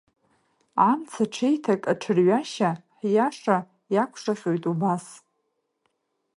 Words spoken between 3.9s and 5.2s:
иақәшаҟьоит убас…